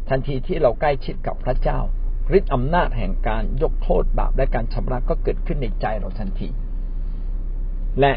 [0.08, 1.78] ทันทีที่เราใกล้ชิดกับพระเจ้า
[2.36, 6.48] ฤทธิ์อำนาจแห่งการยกโทษบาปและการชำระก็เกิดขึ้นในใจเราทันที
[8.00, 8.12] และ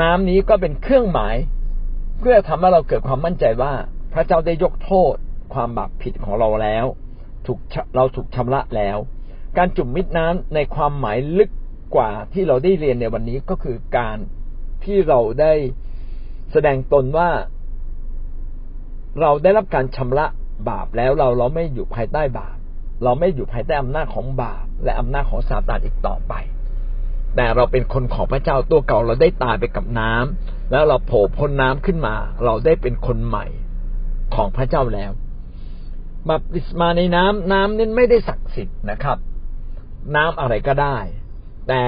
[0.00, 1.36] น้ำนี้ก็เป็นเครื่องหมาย
[2.18, 3.72] เพื่อทำให้เราเกิดความมั่นใจว่า
[4.12, 5.14] พระเจ้าได้ยกโทษ
[5.54, 6.86] ความบาปผิดของเราแล้ว
[7.46, 7.58] ถูก
[7.96, 8.98] เราถูกชำระแล้ว
[9.56, 11.50] การจุ่มมิดน้ำในความหมายลึก
[11.96, 14.18] กว่าที่เราได้เรียนในวันนี้ก็คือการ
[14.84, 15.52] ที่เราได้
[16.52, 17.30] แสดงตนว่า
[19.20, 20.26] เราได้รับการชำระ
[20.68, 22.56] บาปแล้วเราเราไม่อยู่ภายใต้บาป
[23.04, 26.34] เราไม่อยู่ภายใต้อำนาจของบาป และอำนาจของซาตานอีกต่อไป
[27.36, 33.46] แต่เราเป็นคนของพระเจ้าตัวเก่าเราได้ตายไปกับน้ำแล้วเราโผล่พ้นน้ำขึ้นมา เราได้เป็นคนใหม่
[34.34, 35.12] ของพระเจ้าแล้ว
[36.28, 39.18] บัพติศมาในน้ำน้ำนั้นไม่ได้ศักดิ์สิทธิ์นะครับ
[40.16, 40.98] น้ำอะไรก็ได้
[41.68, 41.84] แต่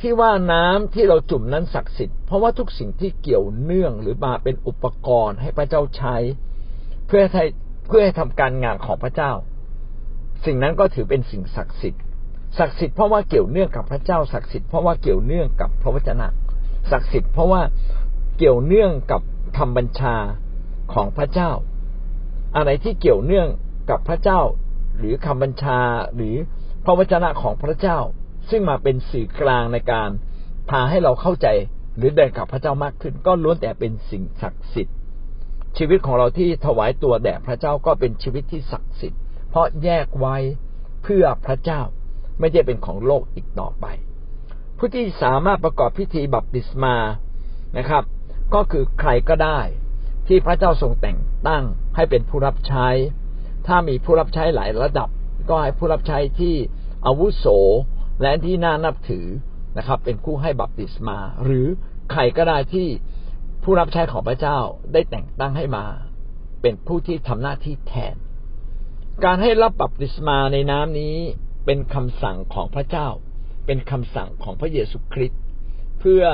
[0.00, 6.16] ที่ว่าน้ำที่เราจุ่มนั้นศักดิ์สิทธิ์เพราะว่าทุกสิ่งที่เกี่ยวเนื่องหรือมาเป็นอุปกรณ์ให้พระเจ้าใช้
[7.08, 7.44] เพื่อให้
[7.88, 9.32] เพื่อให้ทำการงานของพระเจ้า
[10.44, 12.02] สิ่งนั้นก็ถือเป็นสิ่งศักดิ์สิทธิ์
[12.58, 16.26] ศักดิ์สิทธิ์เพราะว่าเกี่ยวเนื่องกับพระเจ้าศักดิ์สิทธิ์เพราะว่าเกี่ยวเนื่องกับพระวจนะ
[16.90, 17.62] ศักดิ์สิทธิ์เพราะว่า
[18.38, 19.22] เกี่ยวเนื่องกับ
[19.58, 20.16] คำบัญชา
[20.94, 21.50] ของพระเจ้า
[22.56, 23.48] อะไรที่เกี่ยวเนื่อง
[23.90, 24.40] กับพระเจ้า
[24.98, 25.78] หรือคำบัญชา
[26.14, 26.34] หรือ
[26.84, 27.98] พระวจนะของพระเจ้า
[28.50, 30.10] ซึ่งมาเป็นสื่อกลางในการ
[30.70, 31.46] พาให้เราเข้าใจ
[31.96, 34.97] หรือเดินกับพระเจ้ามากขึ้น ก็ล้วนแต่เป็นสิ่งศักดิ์สิทธิ์
[35.78, 40.36] ชีวิตของเราที่ถวายตัวแด่พระเจ้าก็เป็นชีวิตที่ศักดิ์สิทธิ์ เพราะแยกไว้
[41.02, 41.80] เพื่อพระเจ้า
[42.38, 43.86] ไม่ใช่เป็นของโลกอีกต่อไป
[44.78, 46.96] ผู้ที่สามารถประกอบพิธีบัพติศมา
[47.78, 48.04] นะครับ
[48.54, 49.60] ก็คือใครก็ได้
[50.28, 51.64] ที่พระเจ้าทรงแต่งตั้ง
[51.96, 52.88] ให้เป็นผู้รับใช้
[53.66, 55.08] ถ้ามีผู้รับใช้หลายระดับ
[55.48, 56.54] ก็ให้ผู้รับใช้ที่
[57.06, 57.46] อาวุโส
[58.22, 59.26] และที่น่านับถือ
[59.78, 61.66] นะครับ เป็นผู้ให้บัพติศมา หรือ
[62.12, 62.88] ใครก็ได้ที่
[63.62, 64.58] ผู้รับใช้ของพระเจ้า
[64.92, 65.84] ได้แต่งตั้งให้มา
[66.62, 68.16] เป็นผู้ที่ทำหน้าที่แทน
[69.24, 71.16] การให้รับบัพติศมาในน้ำนี้
[71.66, 73.08] เป็นคำสั่งของพระเจ้า
[73.66, 75.40] เป็นคำสั่งของพระเยซูคริสต์
[76.00, 76.24] เพื่อ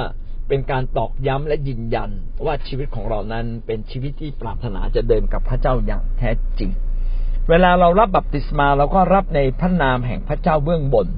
[0.48, 2.10] เป็นการตอกย้ำและยืนยัน
[2.44, 6.70] ว่าชีวิตของเรานั้นเป็นชีวิตที่ปรารถนาจะเดินกับพระเจ้าอย่างแท้จริง
[7.50, 11.08] เวลาเรารับบัพติศมาเราก็รับในพระนามแห่งพระเจ้าเบื้องบน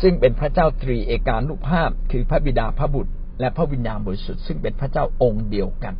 [0.00, 5.94] ซึ่งเป็นพระเจ้าตรีเอกานุภาพคือพระบิดาพระบุตร และพระวิญญาณบริสุทธิ์ซึ่งเป็นพระเจ้าองค์เดียวกัน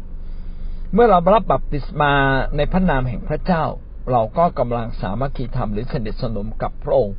[0.93, 2.13] เมื่อเรารับบัพติศมา
[2.57, 3.65] ในพระนามแห่งพระเจ้า
[4.11, 7.17] เราก็กำลังสามัคคีธรรมหรือสนิทสนมกับพระองค์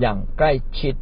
[0.00, 0.94] อย่างใกล้ชิด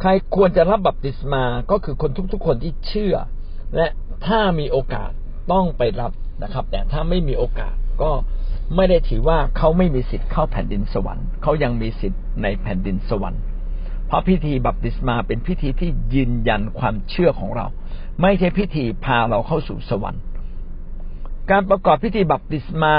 [0.00, 3.14] ใครควรจะรับบัพติศมาก็คือคนทุกๆคนที่เชื่อ
[3.76, 3.86] และ
[4.26, 5.10] ถ้ามีโอกาส
[5.52, 8.10] ต้องไปรับนะครับ แต่ถ้าไม่มีโอกาสก็
[8.76, 13.42] ไม่ได้ถือว่าเขาไม่มีสิทธิ์เข้าแผ่นดินสวรรค์เขายังมีสิทธิ์ในแผ่นดินสวรรค์
[14.06, 17.66] เพราะพิธีบัพติศมาเป็นพิธีที่ยืนยันความเชื่อของเรา
[18.22, 20.22] ไม่ใช่พิธีพาเราเข้าสู่สวรรค์
[21.50, 22.96] การประกอบพิธีบัพติศมา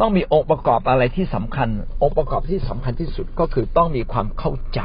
[0.00, 1.68] ต้องมีองค์ประกอบอะไรที่สำคัญ
[2.02, 4.80] องค์ประกอบที่สำคัญที่สุดก็คือต้องมีความเข้าใจ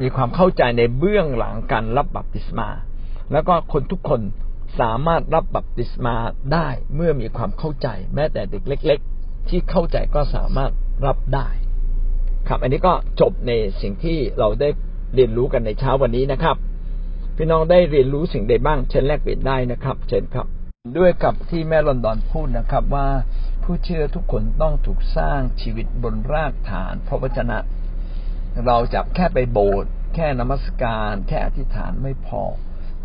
[0.00, 2.68] มีความเข้าใจในเบื้องหลังการรับบัพติศมา
[3.32, 4.20] แล้วก็คนทุกคน
[4.80, 6.14] สามารถรับบัพติศมา
[6.52, 10.72] ได้เมื่อมีความเข้าใจ แม้แต่เด็กเล็ก ๆ ที่เข้าใจก็สามารถ
[11.06, 11.48] รับได้
[12.48, 14.68] ครับ อันนี้ก็จบในสิ่งที่เราได้
[15.14, 16.56] เรียนรู้กันในเช้าวันนี้นะครับ
[17.36, 20.46] พี่น้องได้เรียนรู้สิ่งใดบ้างเชิญแลกเปลี่ยนได้นะครับ เชิญครับ
[20.98, 23.08] ด้วยกับที่แม่ลอนดอนพูดนะครับว่า
[23.62, 27.58] ผู้เชื่อทุกคนต้องถูกสร้างชีวิตบนรากฐานพระวจนะ
[28.66, 32.42] เราจะแค่ไปโบสถ์แค่นมัสการ แค่อธิษฐานไม่พอ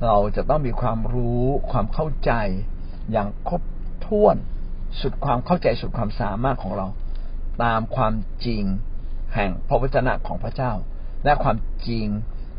[0.06, 2.32] เราจะต้องมีความรู้ความเข้าใจ
[3.12, 3.62] อย่างครบ
[4.06, 4.36] ถ้วน
[5.02, 6.88] สุดความเข้าใจสุดความสามารถของเรา
[7.64, 8.14] ตามความ
[8.46, 8.64] จริง
[9.38, 10.72] แห่งพระวจนะของพระเจ้า
[11.26, 12.08] และความจริง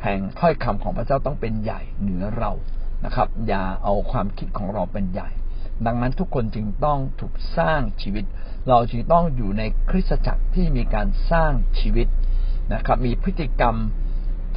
[0.05, 2.53] แห่งถ้อยคำของพระเจ้าต้องเป็นใหญ่เหนือเรา
[3.05, 5.31] นะครับ อย่าเอาความคิดของเราเป็นใหญ่
[5.87, 8.25] ดังนั้นทุกคนจึงต้องถูกสร้างชีวิต
[8.69, 12.07] เราจึงต้องอยู่ในคริสตจักรที่มีการสร้างชีวิต
[12.75, 13.77] นะครับ มีพฤติกรรม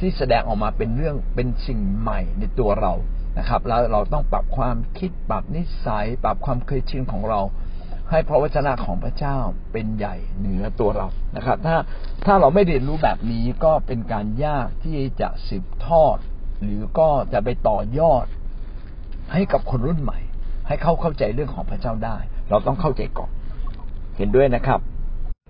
[0.04, 2.92] ี่แสดงออกมาเป็นเรื่องเป็นสิ่งใหม่ในตัวเรา
[3.38, 7.40] นะครับ แล้วเราต้องปรับความคิดปรับนิสัย ปรับความเคยชินของเรา
[8.12, 9.36] ให้พระวจนะของพระเจ้า
[9.72, 11.76] เป็นใหญ่เหนือตัวเรานะครับ ถ้า
[12.24, 16.16] ถ้าเราไม่เรียนรู้แบบนี้ก็เป็นการยากที่จะสืบทอด
[16.62, 18.26] หรือก็จะไปต่อยอด
[19.32, 20.18] ให้กับคนรุ่นใหม่
[20.66, 22.16] ให้เข้าเข้าใจเรื่องของพระเจ้าได้
[22.50, 23.30] เราต้องเข้าใจก่อน
[24.16, 24.80] เห็นด้วยนะครับ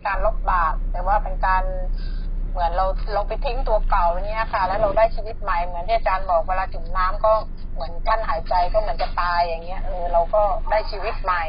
[0.07, 1.63] การลบบาปแต่ว่าเป็นการ
[2.51, 7.33] เหมือนเราเราไปทิ้งตัวเก่าเงี้ยค่ะ แล้วเราได้ชีวิตใหม่เหมือนที่อาจารย์บอกเวลาจุ่มน้ำก็
[7.75, 11.43] เหมือนกั้นหายใจก็เหมือนจะตายอย่างเงี้ยเออเราก็ได้ชีวิตใหม่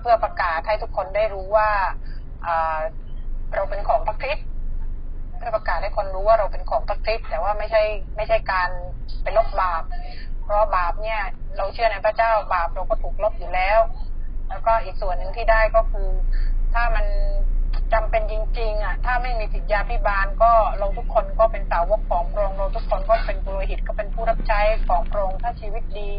[0.00, 1.70] เพื่อประกาศให้ทุกคนได้รู้ว่า
[3.54, 4.46] เราเป็นของพระคริสต์
[5.38, 7.82] เพื่อประกาศให้คนรู้ว่าเราเป็นของพระคริสต์แต่ว่าไม่ใช่
[8.16, 8.70] ไม่ใช่การ
[9.22, 9.82] เป็นลบบาป
[10.44, 11.20] เพราะบาปเนี่ย
[11.56, 13.80] เราเชื่อในพระเจ้าบาปเราก็ถูกลบอยู่แล้ว
[14.48, 16.08] แล้วก็อีกส่วนหนึ่งที่ได้ก็คือ
[16.74, 17.06] ถ้ามัน
[17.92, 26.10] จำเป็นจริง ๆ อะ ถ้าไม่มีสิทธยาพิบาลก็เราทุกคนก็เป็นสาวกของพระองค์เราทุกคนก็เป็นปุโรหิตก็เป็นผู้รับใช้ของพระองค์ถ้าชีวิตดี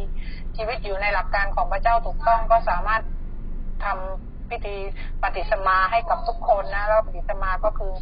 [0.58, 3.02] ชีวิตอยู่ในหลักการของพระเจ้าถูกต้องก็สามารถ
[3.86, 4.76] ทำพิธี
[5.24, 7.94] ปฏิสมาให้กับทุกคนนะแล้วปฏิสมาก็คือ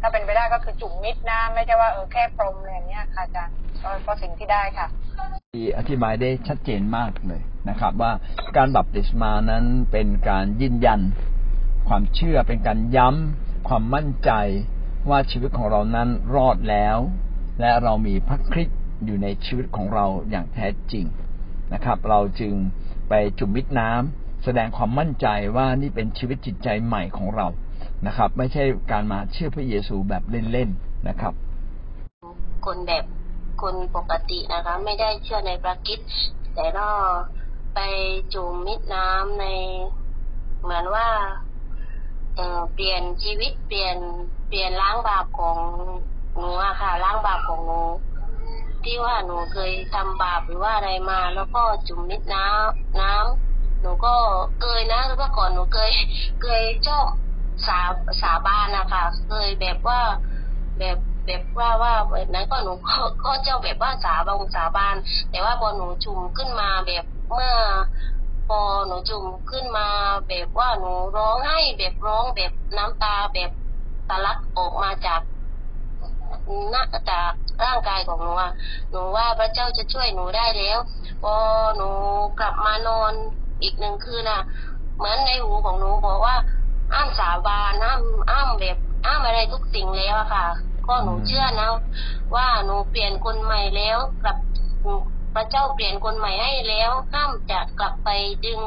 [0.00, 3.54] ถ้าเป็นไปได้ก็คือจุ่มมิดนะไม่ใช่ว่าเออแค่พรมอะไรอย่างเงี้ยค่ะอาจารย์
[4.06, 4.86] ก็สิ่งที่ได้ค่ะ
[5.54, 8.12] ที่อธิบายได้ชัดเจนมากเลยนะครับ ว่า
[8.56, 11.00] การบัพติศมานั้นเป็นการยืนยัน
[11.88, 14.30] ความเชื่อเป็นการย้ำความมั่นใจ
[15.10, 16.98] ว่าชีวิตของเรานั้นรอดแล้ว
[17.60, 21.06] และเรามีพระคริสต์อยู่ในชีวิตของเราอย่างแท้จริง
[21.72, 22.54] นะครับ เราจึง
[23.08, 25.26] ไปจุ่มมิดน้ำ แสดงความมั่นใจ
[25.56, 27.46] ว่านี่เป็นชีวิตจิตใจใหม่ของเรา
[28.06, 31.32] นะครับ ไม่ใช่การมาเชื่อพระเยซูแบบเล่นๆนะครับ
[32.66, 33.04] คนแบบ
[33.62, 36.00] คนปกตินะคะ ไม่ได้เชื่อในพระคิด
[36.54, 36.88] แต่ก็
[37.74, 37.80] ไป
[38.34, 39.46] จุ่มมิดน้ำใน
[40.62, 41.08] เหมือนว่า
[42.36, 43.96] เออเปลี่ยนชีวิตเปลี่ยน
[44.48, 45.58] เปลี่ยนล้างบาปของ
[46.36, 47.80] หนูอะค่ะล้างบาปของหนู
[48.84, 53.53] ที่ว่าหนูเคยทำบาปหรือว่าอะไรมา แล้วก็จุ่มมิดน้ำน้ำ
[54.04, 54.14] ก็
[54.60, 55.90] เคยนะเมื่อก่อนหนูเคย
[56.42, 57.06] เคยชอบ
[57.66, 57.80] สา
[58.22, 60.00] สาบานนะคะเคยแบบว่า
[60.78, 62.72] แบบแบบว่าว่าแบบนั้นก็หนู
[63.22, 64.96] ก็เจ้าแบบว่าสาบงสาบาน
[65.30, 67.54] แต่ว่าพอหนูจุ่มขึ้นมาแบบเมื่อ
[68.48, 69.88] พอหนูจุ่มขึ้นมา
[70.28, 73.50] แบบว่าหนูร้องไห้แบบร้องแบบน้ำตาแบบ
[74.08, 75.20] ทะลักออกมาจาก
[76.70, 77.32] หน้าจาก
[77.64, 78.52] ร่างกายของหนูอะ
[78.90, 80.78] หนูว่าพระเจ้าจะช่วยหนูได้แล้ว
[81.22, 81.34] พอ
[81.76, 81.90] หนู
[82.40, 83.12] กลับมานอน
[83.62, 84.42] อีกหนึ่งคืนน่ะ
[84.96, 86.36] เหมือนในหูของหนูบอกว่า
[86.92, 90.46] อ้ามสาบานอ้ามอ้ามแบบอ้ามอะไรทุกสิ่งแล้วอะค่ะ
[90.86, 91.68] ก็หนูเชื่อนะ
[92.34, 94.36] ว่าหนูเปลี่ยนคนใหม่แล้วกลับ
[95.34, 98.08] พระเจ้าเปลี่ยนคนใหม่ให้แล้วห้ามจะกลับไป
[98.46, 98.60] ดึง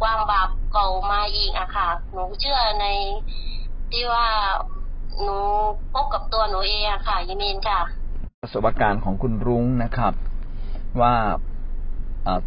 [0.00, 2.86] ความบาปเก่ามาอีกอะค่ะ หนูเชื่อใน
[3.90, 4.28] ที่ว่า
[5.22, 5.38] หนู
[5.92, 7.80] พบกับตัวหนูเองอะค่ะยิเมนค่ะ
[8.42, 10.14] ประสบการณ์ของคุณรุ้งนะครับ
[11.00, 11.14] ว่า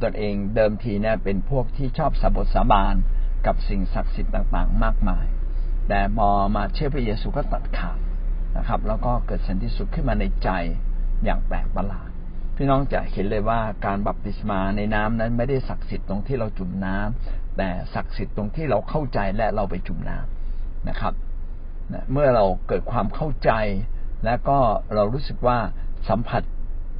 [0.02, 2.96] ตนเองเดิมทีเนี่ยเป็นพวกที่ชอบสาบทสาบาน
[3.46, 5.26] กับสิ่งศักดิ์สิทธิ์ต่างๆ มากมาย
[5.90, 8.00] แต่พอมาเชื่อพระเยซูก็ตัดขาด
[8.58, 10.50] นะครับ แล้วก็เกิดสันติสุขขึ้นมาในใจ
[11.24, 12.10] อย่างแปลกประหลาด
[12.56, 21.14] พี่น้องจะเห็นเลยว่าการบัพติศมาในน้ำนั้นไม่ได้ศักดิ์สิทธิ์ตรงที่เราจุ่มน้ำแต่ศักดิ์สิทธิ์ตรงที่เราเข้าใจและเราไปจุ่มน้ำนะครับ
[22.12, 23.52] เมื่อเราเกิดความเข้าใจ
[24.26, 24.58] และก็
[24.96, 25.58] เรารู้สึกว่า
[26.10, 26.42] สัมผัส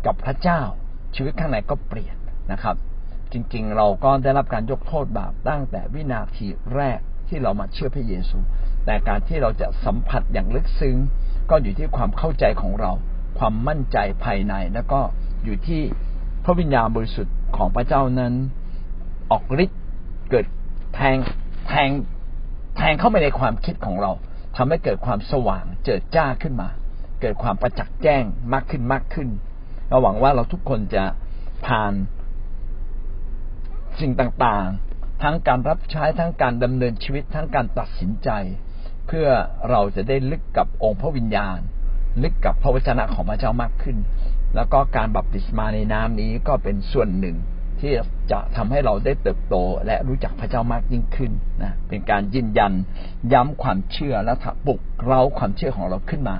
[0.06, 0.62] กับพระเจ้า
[1.16, 2.16] ชีวิตข้างในก็เปลี่ยน
[2.52, 2.76] นะครับ
[3.32, 8.38] จริงๆ เราก็ได้รับการยกโทษบาปตั้งแต่วินาทีแรกที่เรามาเชื่อพระเยซู
[8.86, 10.98] แต่การที่เราจะสัมผัสอย่างลึกซึ้ง
[11.50, 12.92] ก็อยู่ที่ความเข้าใจของเรา
[13.40, 15.00] ความมั่นใจภายใน แล้วก็
[15.44, 15.82] อยู่ที่
[16.44, 18.34] พระวิญญาณบริสุทธิ์ของพระเจ้านั้น
[19.32, 19.82] ออกฤทธิ์
[20.30, 20.46] เกิด
[20.96, 21.18] แทง
[21.68, 21.90] แทง
[22.78, 24.12] แทงเข้าไปในความคิดของเรา
[24.56, 26.70] ทำให้เกิดความสว่างเจิดจ้าขึ้นมา
[27.22, 29.30] เกิดความประจักษ์แจ้งมากขึ้นมากขึ้น
[29.90, 31.04] เราหวังว่าเราทุกคนจะ
[31.66, 31.94] ผ่าน
[34.02, 38.30] สิ่งต่างๆ ทั้งการรับใช้ทั้งการดำเนินชีวิตทั้งการตัดสินใจ
[39.08, 39.28] เพื่อ
[39.70, 41.60] เราจะได้ลึกกับองค์พระวิญญาณ
[42.24, 43.98] ลึกกับพระวจนะของพระเจ้ามากขึ้น
[44.56, 47.36] แล้วก็การบัพติศมาในน้ำนี้ก็เป็นส่วนหนึ่ง
[47.80, 47.92] ที่
[48.32, 51.32] จะทำให้เราได้เติบโตและรู้จักพระเจ้ามากยิ่งขึ้น
[51.64, 52.74] นะเป็นการยืนยัน
[53.34, 54.34] ย้ำความเชื่อและ
[54.66, 56.38] ปลุกเราความเชื่อของเราขึ้นมา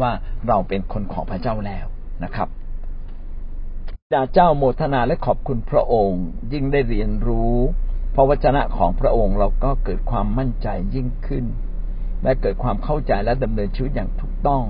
[0.00, 0.10] ว่า
[0.48, 1.86] เราเป็นคนของพระเจ้าแล้ว
[2.24, 2.48] นะครับ
[4.14, 7.56] ดาเจ้าโมทนาและขอบคุณพระองค์ ยิ่งได้เรียนรู้
[8.14, 11.44] พระวจนะของพระองค์เราก็เกิดความมั่นใจยิ่งขึ้น
[12.22, 14.64] และเกิดความเข้าใจและดำเนินชีวิตอย่างถูกต้อง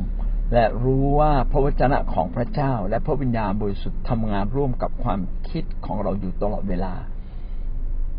[0.53, 5.21] และรู้ว่าพระวจนะของพระเจ้า และพระวิญญาณบริสุทธิ์ทำงานร่วมกับความ
[5.51, 6.95] คิดของเราอยู่ตลอดเวลา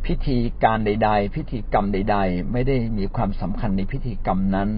[0.06, 4.70] พิธีการใด ๆ พิธีกรรมใด ๆ ไม่ได้มีความสำคัญในพิธีกรรมนั้น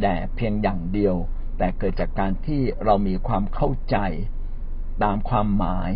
[0.00, 1.14] แต่เพียงอย่างเดียว
[1.58, 3.98] แต่เกิดจากการที่เรามีความเข้าใจ
[5.02, 5.90] ตามความหมาย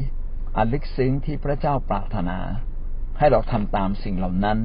[0.57, 2.39] อันลึกซึ้งที่พระเจ้าปรารถนา
[3.19, 4.59] ให้เราทำตามสิ่งเหล่านั้น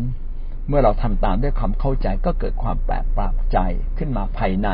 [0.68, 3.58] เมื่อเราทำตามด้วยความเข้าใจก็เกิดความแปลกประหลาดใจ
[3.98, 4.70] ขึ้นมาภายใน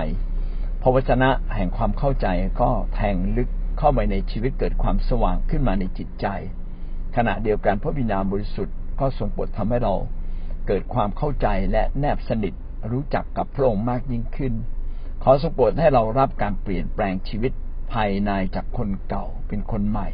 [0.82, 2.28] พระวจนะแห่งความเข้าใจ
[2.62, 6.28] ก็แทงลึกเข้าไปในชีวิตเกิดความสว่างขึ้นมาในจิตใจ
[7.16, 9.96] ขณะเดียวกันพระบิดาบริสุทธิ์ก็ทรงโปรดทำให้เรา
[10.68, 12.54] เกิดความเข้าใจและแนบสนิท
[12.92, 14.54] รู้จักกับพระองค์มากยิ่งขึ้น
[15.24, 17.52] ขอทรงโปรดให้เรารับการเปลี่ยนแปลงชีวิต
[17.94, 20.10] ภายในจากคนเก่าเป็นคนใหม่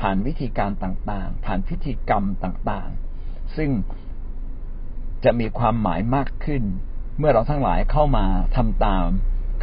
[0.00, 3.70] ผ่านวิธีการต่างๆ ผ่านพิธีกรรมต่างๆ ซึ่ง
[5.24, 6.62] จะมีความหมายมากขึ้น
[7.18, 9.06] เมื่อเราทั้งหลายเข้ามาทำตาม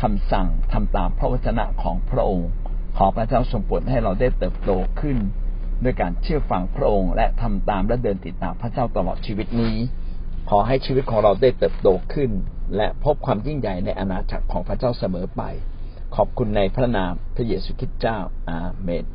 [0.01, 2.49] คำสั่งทำตามพระวจนะของพระองค์
[2.97, 5.17] ขอพระเจ้าทรงโปรดให้เราได้เติบโตขึ้น
[5.84, 9.75] ด้วยการเชื่อฟังพระองค์ และทำตามและเดินติดตามพระเจ้าตลอดชีวิตนี้
[10.49, 12.32] ขอให้ชีวิตของเราได้เติบโตขึ้น
[12.75, 15.43] และพบความยิ่งใหญ่ในอาณาจักรของพระเจ้าเสมอไป
[16.15, 18.17] ขอบคุณในพระนามพระเยซูคริสต์เจ้า
[18.49, 19.06] อาเมน